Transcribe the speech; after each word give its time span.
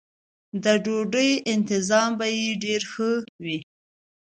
د 0.63 0.65
ډوډۍ 0.83 1.31
انتظام 1.53 2.09
به 2.19 2.27
یې 2.39 2.49
ډېر 2.63 2.81
ښه 2.91 3.09
و. 3.43 3.45